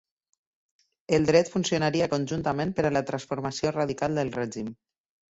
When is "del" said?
4.21-4.33